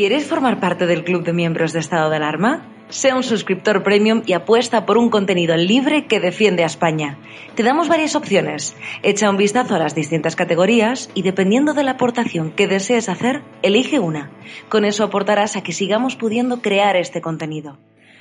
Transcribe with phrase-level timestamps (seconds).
[0.00, 2.66] ¿Quieres formar parte del club de miembros de estado de alarma?
[2.88, 7.18] Sea un suscriptor premium y apuesta por un contenido libre que defiende a España.
[7.54, 8.74] Te damos varias opciones.
[9.02, 13.42] Echa un vistazo a las distintas categorías y dependiendo de la aportación que desees hacer,
[13.60, 14.30] elige una.
[14.70, 17.76] Con eso aportarás a que sigamos pudiendo crear este contenido.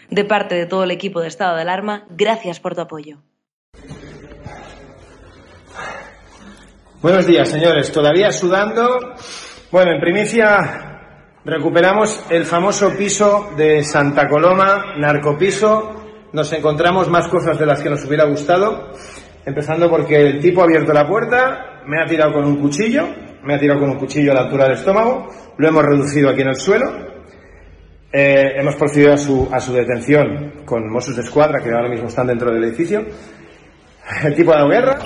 [0.10, 3.20] De parte de todo el equipo de estado de alarma, gracias por tu apoyo.
[7.02, 7.90] Buenos días, señores.
[7.90, 9.16] ¿Todavía sudando?
[9.72, 10.90] Bueno, en primicia
[11.46, 15.96] Recuperamos el famoso piso de Santa Coloma, narcopiso.
[16.34, 18.92] Nos encontramos más cosas de las que nos hubiera gustado.
[19.46, 23.08] Empezando porque el tipo ha abierto la puerta, me ha tirado con un cuchillo,
[23.44, 26.42] me ha tirado con un cuchillo a la altura del estómago, lo hemos reducido aquí
[26.42, 26.92] en el suelo.
[28.12, 32.10] Eh, hemos procedido a su, a su detención con Mossos de Escuadra, que ahora mismo
[32.10, 33.06] están dentro del edificio.
[34.24, 35.00] El tipo ha dado guerra.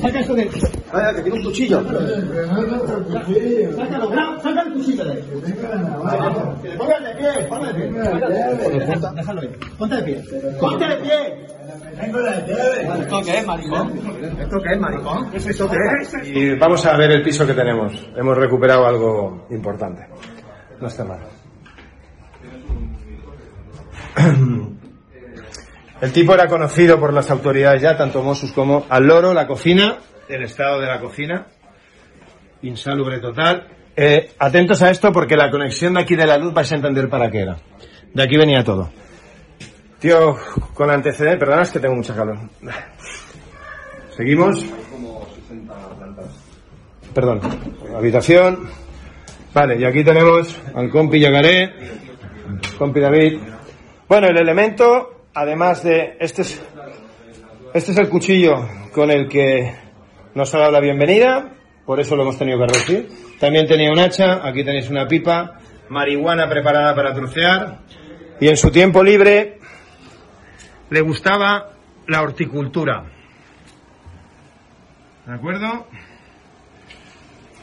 [0.00, 0.48] Saca esto de.
[0.48, 1.82] Que tiene un cuchillo.
[3.76, 5.22] Sácalo, saca el cuchillo de ahí.
[6.78, 8.00] Póngate de pie, póngate de pie.
[9.14, 9.42] Déjalo.
[9.78, 10.24] Ponte de pie.
[10.60, 11.46] Ponte de pie.
[13.00, 13.92] ¿Esto qué es, maricón?
[14.38, 15.30] ¿Esto qué es, maricón?
[15.30, 16.28] ¿Qué es eso qué es?
[16.28, 17.92] Y vamos a ver el piso que tenemos.
[18.16, 20.06] Hemos recuperado algo importante.
[20.80, 21.20] No está mal.
[26.00, 29.98] El tipo era conocido por las autoridades ya, tanto Mossos como al loro, la cocina,
[30.28, 31.46] el estado de la cocina,
[32.62, 33.68] insalubre total.
[33.94, 37.08] Eh, atentos a esto porque la conexión de aquí de la luz vais a entender
[37.08, 37.56] para qué era.
[38.12, 38.90] De aquí venía todo.
[40.00, 40.36] Tío,
[40.74, 42.36] con antecedentes, perdona, es que tengo mucha calor.
[44.16, 44.66] Seguimos.
[47.14, 47.40] Perdón,
[47.96, 48.68] habitación.
[49.54, 51.72] Vale, y aquí tenemos al compi Yagaré,
[52.78, 53.38] compi David.
[54.12, 56.62] Bueno, el elemento, además de, este es,
[57.72, 59.74] este es el cuchillo con el que
[60.34, 61.54] nos ha dado la bienvenida,
[61.86, 63.08] por eso lo hemos tenido que reducir.
[63.40, 65.58] También tenía un hacha, aquí tenéis una pipa,
[65.88, 67.78] marihuana preparada para trocear,
[68.38, 69.58] y en su tiempo libre
[70.90, 71.70] le gustaba
[72.06, 73.04] la horticultura.
[75.24, 75.86] ¿De acuerdo?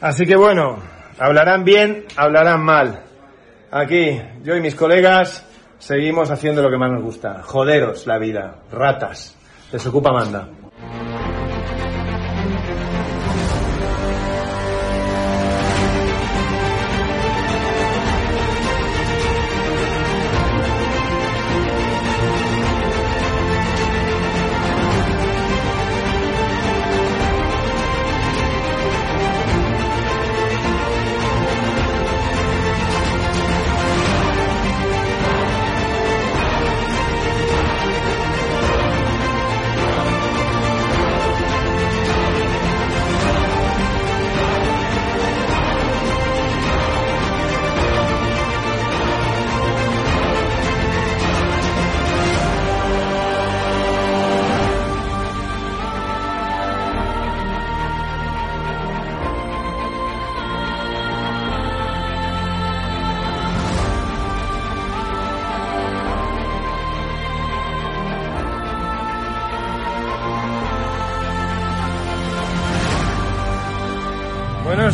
[0.01, 0.79] Así que bueno,
[1.19, 3.03] hablarán bien, hablarán mal.
[3.69, 5.45] Aquí, yo y mis colegas
[5.79, 7.41] seguimos haciendo lo que más nos gusta.
[7.41, 9.35] Joderos la vida, ratas.
[9.71, 10.47] Desocupa manda.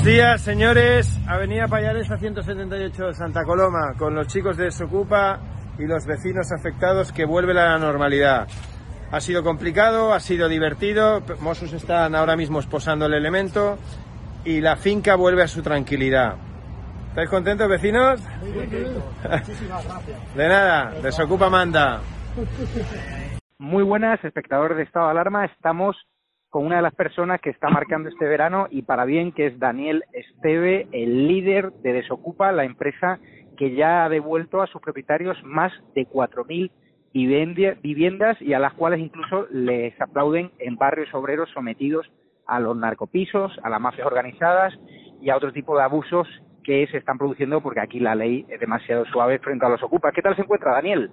[0.06, 1.20] Días, señores.
[1.28, 5.40] Avenida Payares a 178 Santa Coloma, con los chicos de Desocupa
[5.80, 8.48] y los vecinos afectados que vuelven a la normalidad.
[9.12, 11.24] Ha sido complicado, ha sido divertido.
[11.42, 13.80] Mossos están ahora mismo esposando el elemento
[14.44, 16.36] y la finca vuelve a su tranquilidad.
[17.10, 18.22] ¿Estáis contentos, vecinos?
[18.42, 20.36] Muchísimas gracias.
[20.36, 22.02] De nada, Desocupa manda.
[23.58, 25.46] Muy buenas, espectadores de Estado de Alarma.
[25.46, 25.96] Estamos
[26.56, 29.60] con una de las personas que está marcando este verano y para bien, que es
[29.60, 33.20] Daniel Esteve, el líder de Desocupa, la empresa
[33.58, 36.72] que ya ha devuelto a sus propietarios más de 4.000
[37.14, 42.10] vivendi- viviendas y a las cuales incluso les aplauden en barrios obreros sometidos
[42.48, 44.74] a los narcopisos, a las mafias organizadas
[45.22, 46.26] y a otro tipo de abusos
[46.64, 50.14] que se están produciendo porque aquí la ley es demasiado suave frente a los ocupas.
[50.14, 51.12] ¿Qué tal se encuentra, Daniel?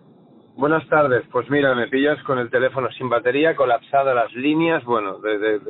[0.56, 1.22] Buenas tardes.
[1.32, 4.84] Pues mira, me pillas con el teléfono sin batería, colapsada las líneas.
[4.84, 5.60] Bueno, de,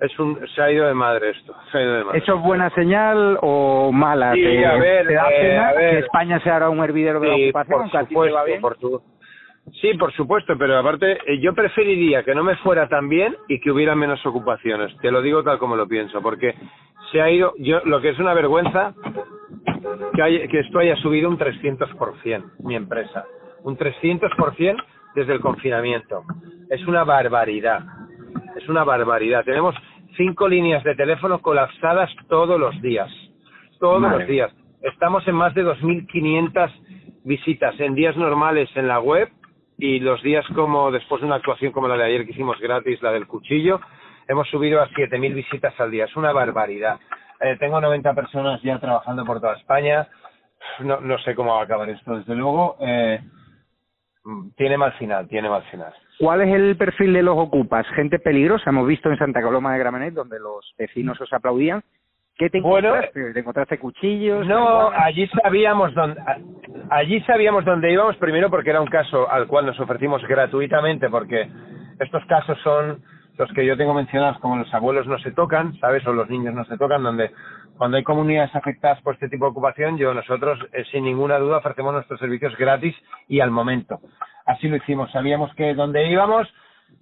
[0.00, 1.54] es un, se ha ido de madre esto.
[1.72, 2.18] Se ha ido de madre.
[2.18, 4.34] ¿Eso es buena señal o mala?
[4.34, 5.90] Sí, a ver, da eh, pena a ver.
[5.90, 7.90] que España sea ahora un hervidero de la Sí, ocupación?
[7.90, 8.60] por supuesto, va bien?
[8.60, 9.02] por tu-
[9.82, 13.60] Sí, por supuesto, pero aparte eh, yo preferiría que no me fuera tan bien y
[13.60, 14.96] que hubiera menos ocupaciones.
[15.02, 16.54] Te lo digo tal como lo pienso, porque
[17.12, 18.94] se ha ido, yo lo que es una vergüenza
[20.14, 23.26] que, hay- que esto haya subido un 300% mi empresa,
[23.62, 24.76] un 300%
[25.14, 26.24] desde el confinamiento.
[26.70, 27.80] Es una barbaridad,
[28.56, 29.44] es una barbaridad.
[29.44, 29.74] Tenemos
[30.16, 33.10] cinco líneas de teléfono colapsadas todos los días,
[33.78, 34.52] todos Madre los días.
[34.82, 36.70] Estamos en más de 2.500
[37.24, 39.28] visitas en días normales en la web
[39.76, 43.00] y los días como después de una actuación como la de ayer que hicimos gratis,
[43.02, 43.80] la del cuchillo,
[44.26, 46.04] hemos subido a 7.000 visitas al día.
[46.04, 46.98] Es una barbaridad.
[47.40, 50.08] Eh, tengo 90 personas ya trabajando por toda España.
[50.80, 52.76] No, no sé cómo va a acabar esto, desde luego.
[52.80, 53.20] Eh,
[54.56, 55.92] tiene mal final, tiene mal final.
[56.18, 57.86] ¿Cuál es el perfil de los ocupas?
[57.94, 58.70] Gente peligrosa.
[58.70, 61.82] Hemos visto en Santa Coloma de Gramenet, donde los vecinos os aplaudían.
[62.36, 63.32] ¿Qué te Bueno, encontraste?
[63.32, 64.46] ¿Te encontraste cuchillos?
[64.46, 66.20] No, allí sabíamos dónde,
[66.88, 71.48] allí sabíamos dónde íbamos, primero porque era un caso al cual nos ofrecimos gratuitamente, porque
[71.98, 73.02] estos casos son
[73.38, 76.06] los que yo tengo mencionados como los abuelos no se tocan, ¿sabes?
[76.06, 77.30] O los niños no se tocan, donde
[77.78, 81.58] cuando hay comunidades afectadas por este tipo de ocupación, yo nosotros, eh, sin ninguna duda,
[81.58, 82.94] ofrecemos nuestros servicios gratis
[83.28, 84.00] y al momento.
[84.44, 85.10] Así lo hicimos.
[85.12, 86.48] Sabíamos que dónde íbamos,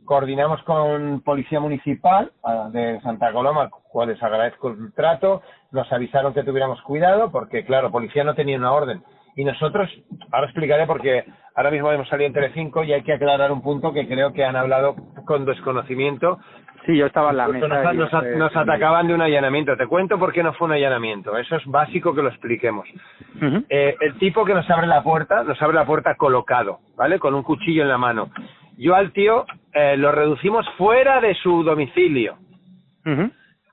[0.04, 2.30] coordinamos con Policía Municipal
[2.72, 8.24] de Santa Coloma, cuales agradezco el trato, nos avisaron que tuviéramos cuidado, porque claro, Policía
[8.24, 9.02] no tenía una orden.
[9.36, 9.88] Y nosotros,
[10.32, 11.24] ahora explicaré porque
[11.54, 14.44] ahora mismo hemos salido en Telecinco y hay que aclarar un punto que creo que
[14.44, 14.96] han hablado
[15.26, 16.38] con desconocimiento.
[16.86, 17.66] Sí, yo estaba en la mesa.
[17.92, 19.76] nos, nos- atacaban de un allanamiento.
[19.76, 21.36] Te cuento por qué no fue un allanamiento.
[21.36, 22.88] Eso es básico que lo expliquemos.
[23.68, 27.18] Eh, el tipo que nos abre la puerta, nos abre la puerta colocado, ¿vale?
[27.18, 28.30] Con un cuchillo en la mano.
[28.78, 29.44] Yo al tío
[29.74, 32.36] eh, lo reducimos fuera de su domicilio,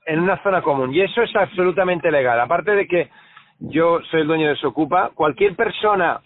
[0.06, 0.92] en una zona común.
[0.92, 2.38] Y eso es absolutamente legal.
[2.40, 3.08] Aparte de que
[3.68, 6.20] yo soy el dueño de Socupa, cualquier persona,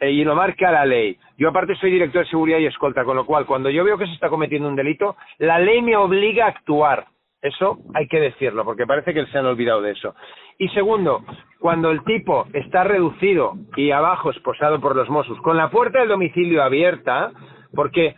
[0.00, 1.18] eh, y lo marca la ley.
[1.36, 4.06] Yo aparte soy director de seguridad y escolta, con lo cual cuando yo veo que
[4.06, 7.06] se está cometiendo un delito, la ley me obliga a actuar.
[7.40, 10.14] Eso hay que decirlo, porque parece que se han olvidado de eso.
[10.58, 11.24] Y segundo,
[11.60, 16.08] cuando el tipo está reducido y abajo esposado por los Mossos, con la puerta del
[16.08, 17.30] domicilio abierta,
[17.72, 18.16] porque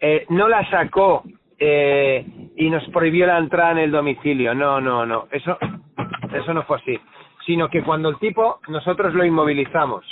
[0.00, 1.22] eh, no la sacó
[1.58, 2.24] eh,
[2.56, 4.54] y nos prohibió la entrada en el domicilio.
[4.54, 5.28] No, no, no.
[5.30, 5.56] Eso,
[6.32, 6.98] eso no fue así.
[7.46, 10.04] Sino que cuando el tipo, nosotros lo inmovilizamos.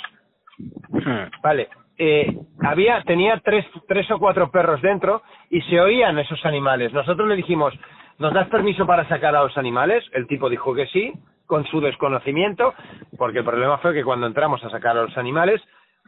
[1.43, 1.69] Vale.
[1.97, 6.91] Eh, había, tenía tres, tres o cuatro perros dentro y se oían esos animales.
[6.93, 7.73] Nosotros le dijimos,
[8.17, 10.03] ¿nos das permiso para sacar a los animales?
[10.11, 11.13] El tipo dijo que sí,
[11.45, 12.73] con su desconocimiento,
[13.17, 15.61] porque el problema fue que cuando entramos a sacar a los animales,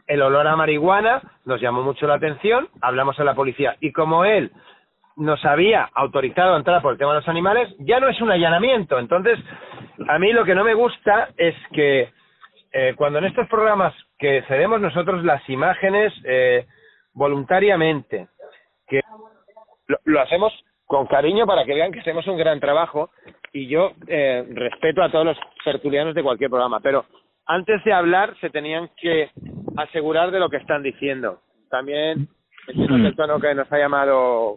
[0.06, 4.24] el olor a marihuana nos llamó mucho la atención, hablamos a la policía y como
[4.24, 4.50] él
[5.16, 8.30] nos había autorizado a entrar por el tema de los animales, ya no es un
[8.30, 8.98] allanamiento.
[8.98, 9.38] Entonces,
[10.06, 12.10] a mí lo que no me gusta es que
[12.72, 16.66] eh, cuando en estos programas que cedemos nosotros las imágenes eh,
[17.14, 18.28] voluntariamente,
[18.86, 19.00] que
[20.04, 20.52] lo, hacemos
[20.86, 23.10] con cariño para que vean que hacemos un gran trabajo
[23.52, 27.06] y yo eh, respeto a todos los tertulianos de cualquier programa, pero
[27.46, 29.30] antes de hablar se tenían que
[29.76, 31.40] asegurar de lo que están diciendo.
[31.70, 32.28] También
[32.66, 34.56] entiendo que el tono que nos ha llamado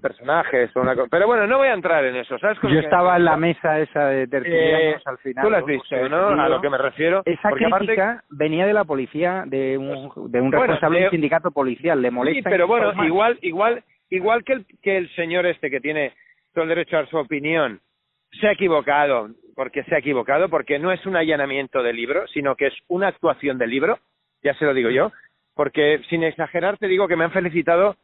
[0.00, 2.58] personajes o una cosa, pero bueno, no voy a entrar en eso, ¿sabes?
[2.62, 5.44] Yo estaba en la mesa esa de tertulianos Eh, al final.
[5.44, 6.28] Tú lo has visto, ¿no?
[6.42, 7.22] A lo que me refiero.
[7.24, 11.02] Esa Porque aparte- crítica venía de la policía, de un, de un Bueno, responsable de
[11.02, 12.00] de- un sindicato policial.
[12.02, 12.50] Le Sí, molesta.
[12.50, 16.14] pero bueno, igual, igual, igual que el, que el señor este que tiene
[16.54, 17.80] todo el derecho a dar su opinión,
[18.40, 22.56] se ha equivocado, porque se ha equivocado, porque no es un allanamiento de libro, sino
[22.56, 23.98] que es una actuación del libro,
[24.42, 25.12] ya se lo digo yo,
[25.54, 27.96] porque sin exagerar te digo que me han felicitado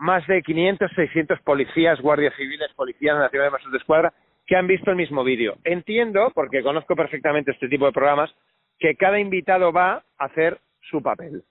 [0.00, 4.12] más de 500, 600 policías, guardias civiles, policías nacionales, Mossos de Escuadra,
[4.46, 5.54] que han visto el mismo vídeo.
[5.64, 8.34] Entiendo, porque conozco perfectamente este tipo de programas,
[8.78, 11.42] que cada invitado va a hacer su papel.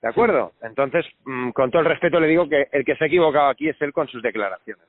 [0.00, 0.52] ¿De acuerdo?
[0.62, 3.68] Entonces, mm, con todo el respeto le digo que el que se ha equivocado aquí
[3.68, 4.84] es él con sus declaraciones.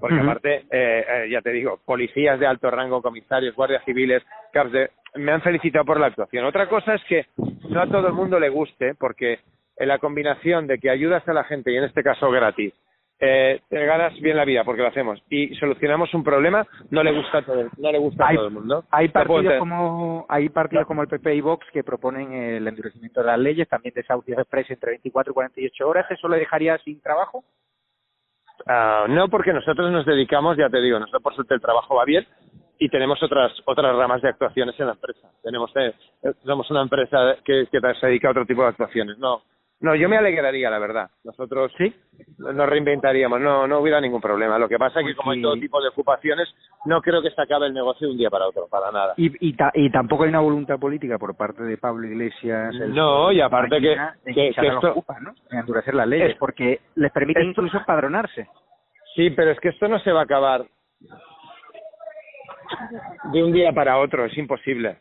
[0.00, 4.72] Porque aparte, eh, eh, ya te digo, policías de alto rango, comisarios, guardias civiles, caps
[4.72, 6.44] de- me han felicitado por la actuación.
[6.46, 7.26] Otra cosa es que
[7.68, 9.40] no a todo el mundo le guste, porque
[9.76, 12.74] en la combinación de que ayudas a la gente, y en este caso gratis,
[13.24, 17.12] eh, te ganas bien la vida porque lo hacemos y solucionamos un problema, no le
[17.12, 18.84] gusta a todo, no le gusta hay, a todo el mundo.
[18.90, 23.26] hay partidos como hay partidos como el PP y Vox que proponen el endurecimiento de
[23.28, 26.10] las leyes, también desahucios express entre 24 y 48 horas.
[26.10, 27.44] ¿Eso le dejaría sin trabajo?
[28.66, 32.04] Ah, no, porque nosotros nos dedicamos, ya te digo, nosotros por suerte el trabajo va
[32.04, 32.26] bien
[32.76, 35.30] y tenemos otras otras ramas de actuaciones en la empresa.
[35.44, 35.94] Tenemos eh,
[36.44, 39.16] somos una empresa que, que se dedica a otro tipo de actuaciones.
[39.18, 39.42] No,
[39.82, 41.10] no, yo me alegraría, la verdad.
[41.24, 41.94] Nosotros ¿Sí?
[42.38, 44.58] nos reinventaríamos, no no hubiera ningún problema.
[44.58, 46.48] Lo que pasa es que como en todo tipo de ocupaciones,
[46.86, 49.14] no creo que se acabe el negocio de un día para otro, para nada.
[49.16, 52.74] Y, y, ta- y tampoco hay una voluntad política por parte de Pablo Iglesias.
[52.80, 53.96] el- No, y aparte que-
[54.32, 55.34] que- se que esto- ocupas, ¿no?
[55.50, 58.48] En endurecer las leyes, Es- porque les permite esto- incluso empadronarse.
[59.14, 60.64] Sí, pero es que esto no se va a acabar
[63.32, 64.98] de un día para otro, es imposible.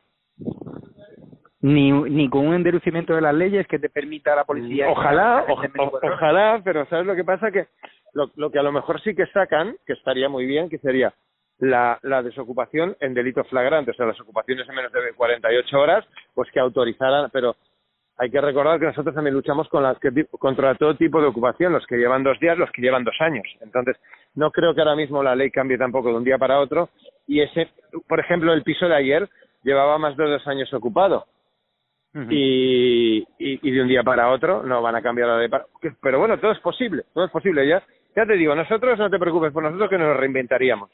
[1.62, 4.89] Ni, ni con un endurecimiento de las leyes que te permita a la policía.
[4.89, 7.51] Ojalá, que- o- o- ojalá, pero ¿sabes lo que pasa?
[7.51, 7.68] Que
[8.13, 11.13] lo, lo que a lo mejor sí que sacan, que estaría muy bien, que sería
[11.60, 16.03] la, la desocupación en delito flagrante, o sea, las ocupaciones en menos de 48 horas,
[16.34, 17.56] pues que autorizaran, pero
[18.18, 21.74] hay que recordar que nosotros también luchamos con las que, contra todo tipo de ocupación,
[21.74, 23.46] los que llevan dos días, los que llevan dos años.
[23.62, 23.98] Entonces,
[24.34, 26.89] no creo que ahora mismo la ley cambie tampoco de un día para otro.
[27.27, 27.70] Y ese,
[28.08, 29.30] por ejemplo, el piso de ayer
[29.63, 31.25] llevaba más de dos años ocupado
[32.30, 36.20] Y, y, y de un día para otro no van a cambiar la que- Pero
[36.20, 37.68] bueno, todo es posible, todo es posible.
[37.68, 37.82] Ya,
[38.15, 40.89] ya te digo, nosotros no te preocupes por nosotros que nos reinventaríamos.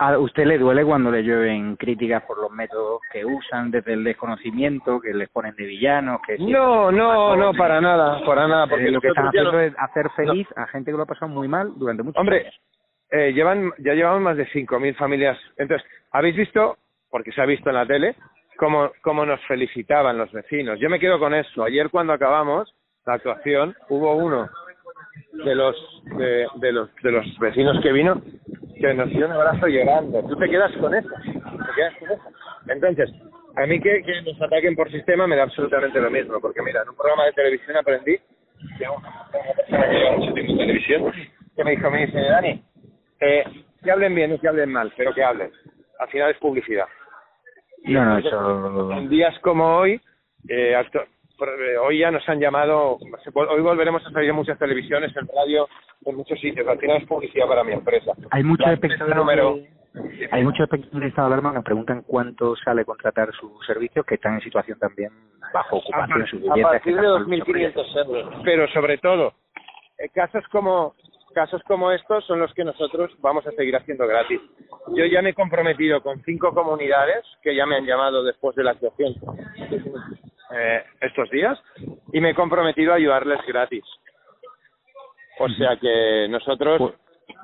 [0.00, 4.04] ¿A usted le duele cuando le llueven críticas por los métodos que usan desde el
[4.04, 8.92] desconocimiento, que les ponen de villanos, que No, no, no, para nada, para nada, porque
[8.92, 11.48] lo que están haciendo no- es hacer feliz a gente que lo ha pasado muy
[11.48, 12.60] mal durante muchos Hombre, años.
[13.10, 15.36] eh, llevan, ya llevamos más de 5.000 familias.
[15.56, 16.76] Entonces, ¿habéis visto,
[17.10, 18.14] porque se ha visto en la tele,
[18.58, 20.78] cómo, cómo nos felicitaban los vecinos?
[20.80, 21.64] Yo me quedo con eso.
[21.64, 22.74] Ayer cuando acabamos
[23.06, 24.48] la actuación, hubo uno
[25.32, 25.76] de los,
[26.16, 28.20] de, los, de los vecinos que vino
[28.78, 30.22] que nos dio un abrazo llorando.
[30.24, 31.08] Tú te quedas con eso.
[31.08, 32.22] Te quedas con eso.
[32.68, 33.10] Entonces,
[33.56, 36.82] a mí que, que nos ataquen por sistema me da absolutamente lo mismo, porque mira,
[36.82, 38.16] en un programa de televisión aprendí
[38.60, 41.12] una persona que mucho tiempo en televisión
[41.56, 42.62] que me dijo, me dice, Dani,
[43.20, 43.44] eh,
[43.82, 45.50] que hablen bien y que hablen mal, pero que hablen.
[45.98, 46.86] Al final es publicidad.
[47.84, 48.92] No, no, Entonces, eso...
[48.92, 50.00] En días como hoy,
[50.48, 51.04] eh, acto-
[51.40, 55.68] eh, hoy ya nos han llamado, hoy volveremos a salir en muchas televisiones, en radio,
[56.04, 56.66] en muchos sitios.
[56.66, 58.12] Al final es publicidad para mi empresa.
[58.30, 61.62] Hay muchos espectadores este número- de- hay muchos espectadores de estado de alarma que me
[61.64, 65.10] preguntan cuánto sale contratar sus servicios que están en situación también
[65.52, 68.34] bajo ocupación, sus a partir de están con 2.500 euros.
[68.44, 69.32] Pero sobre todo,
[69.98, 70.94] eh, casos como
[71.38, 74.40] casos como estos son los que nosotros vamos a seguir haciendo gratis.
[74.96, 78.64] Yo ya me he comprometido con cinco comunidades que ya me han llamado después de
[78.64, 79.14] la actuación
[80.50, 81.56] eh, estos días
[82.12, 83.84] y me he comprometido a ayudarles gratis.
[85.38, 86.94] O sea que nosotros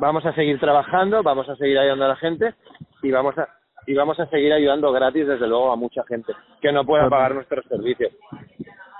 [0.00, 2.52] vamos a seguir trabajando, vamos a seguir ayudando a la gente
[3.00, 3.48] y vamos a
[3.86, 7.36] y vamos a seguir ayudando gratis desde luego a mucha gente que no pueda pagar
[7.36, 8.12] nuestros servicios.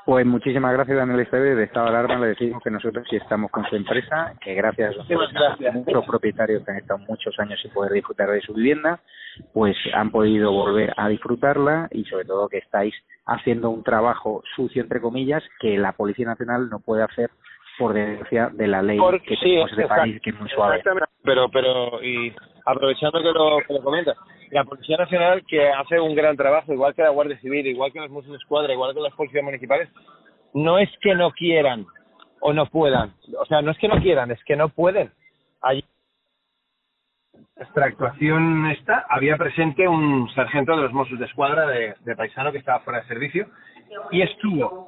[0.07, 1.55] Pues muchísimas gracias, Daniel Esteve.
[1.55, 4.95] De Estado de Alarma le decimos que nosotros sí estamos con su empresa, que gracias
[4.99, 9.01] a muchos propietarios que han estado muchos años sin poder disfrutar de su vivienda,
[9.55, 12.95] pues han podido volver a disfrutarla y sobre todo que estáis
[13.25, 17.31] haciendo un trabajo sucio, entre comillas, que la Policía Nacional no puede hacer
[17.79, 20.39] por desgracia de la ley Por- que sí, tenemos en este exact- país, que es
[20.39, 20.83] muy suave.
[21.25, 22.31] Pero, pero, y
[22.65, 24.17] aprovechando que lo, que lo comentas,
[24.51, 28.01] la Policía Nacional que hace un gran trabajo, igual que la Guardia Civil, igual que
[28.01, 29.89] los Mossos de Escuadra, igual que las policías municipales,
[30.55, 31.87] no es que no quieran
[32.41, 33.15] o no puedan.
[33.39, 35.11] O sea, no es que no quieran, es que no pueden.
[35.61, 35.85] Allí
[37.57, 42.51] nuestra actuación esta había presente un sargento de los Mossos de Escuadra de, de paisano
[42.51, 43.47] que estaba fuera de servicio
[44.11, 44.87] y estuvo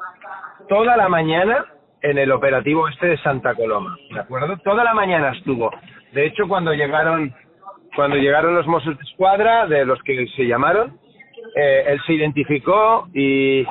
[0.68, 1.64] toda la mañana
[2.02, 4.56] en el operativo este de Santa Coloma, ¿de acuerdo?
[4.59, 5.71] Toda la mañana estuvo.
[6.12, 7.35] De hecho, cuando llegaron
[7.96, 10.98] cuando llegaron los Mossos de Escuadra, de los que se llamaron,
[11.56, 13.64] eh, él se identificó y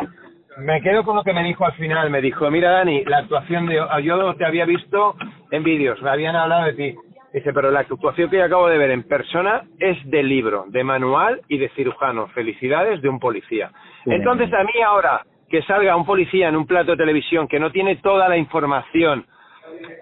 [0.57, 2.09] me quedo con lo que me dijo al final.
[2.09, 3.79] Me dijo, mira Dani, la actuación de...
[4.03, 5.15] Yo te había visto
[5.51, 6.95] en vídeos, me habían hablado de ti.
[7.33, 10.83] Dice, pero la actuación que yo acabo de ver en persona es de libro, de
[10.83, 12.27] manual y de cirujano.
[12.27, 13.71] Felicidades de un policía.
[14.05, 17.71] Entonces a mí ahora que salga un policía en un plato de televisión que no
[17.71, 19.25] tiene toda la información,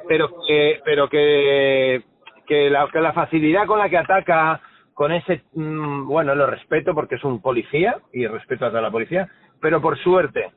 [0.07, 2.03] pero que, pero que,
[2.45, 4.61] que, la, que la facilidad con la que ataca,
[4.93, 8.91] con ese, mm, bueno, lo respeto porque es un policía y respeto a toda la
[8.91, 9.27] policía,
[9.59, 10.51] pero por suerte,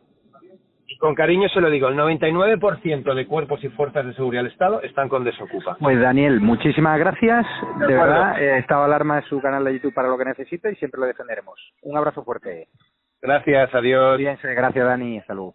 [0.89, 4.53] y con cariño se lo digo, el 99% de cuerpos y fuerzas de seguridad del
[4.53, 5.77] Estado están con desocupa.
[5.81, 7.45] Pues Daniel, muchísimas gracias.
[7.81, 10.77] De, verdad, eh, Estado Alarma es su canal de YouTube para lo que necesite y
[10.77, 11.59] siempre lo defenderemos.
[11.83, 12.69] Un abrazo fuerte.
[13.21, 14.19] Gracias, adiós.
[14.19, 15.55] Gracias Dani, hasta luego.